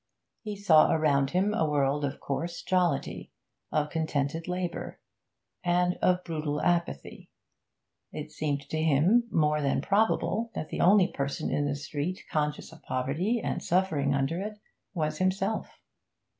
He 0.41 0.55
saw 0.55 0.91
around 0.91 1.29
him 1.29 1.53
a 1.53 1.69
world 1.69 2.03
of 2.03 2.19
coarse 2.19 2.63
jollity, 2.63 3.31
of 3.71 3.91
contented 3.91 4.47
labour, 4.47 4.99
and 5.63 5.97
of 6.01 6.23
brutal 6.23 6.59
apathy. 6.59 7.29
It 8.11 8.31
seemed 8.31 8.67
to 8.69 8.81
him 8.81 9.25
more 9.29 9.61
than 9.61 9.79
probable 9.79 10.49
that 10.55 10.69
the 10.69 10.81
only 10.81 11.09
person 11.09 11.51
in 11.51 11.67
this 11.67 11.85
street 11.85 12.23
conscious 12.31 12.71
of 12.73 12.81
poverty, 12.81 13.41
and 13.43 13.61
suffering 13.61 14.15
under 14.15 14.41
it, 14.41 14.57
was 14.95 15.19
himself. 15.19 15.69